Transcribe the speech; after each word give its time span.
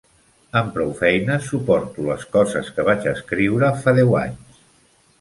Amb 0.61 0.71
prou 0.77 0.93
feines 1.01 1.45
suporto 1.51 2.07
les 2.09 2.25
coses 2.39 2.75
que 2.79 2.89
vaig 2.91 3.09
escriure 3.15 3.73
fa 3.85 3.99
deu 4.03 4.21
anys. 4.27 4.63